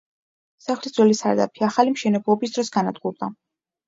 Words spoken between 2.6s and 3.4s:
განადგურდა.